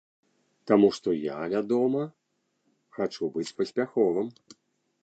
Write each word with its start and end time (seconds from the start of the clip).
Таму 0.69 0.87
што 0.97 1.13
я, 1.13 1.35
вядома, 1.53 2.01
хачу 2.99 3.31
быць 3.39 3.51
паспяховым. 3.61 4.27